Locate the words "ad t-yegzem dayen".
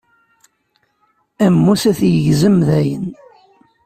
1.91-3.07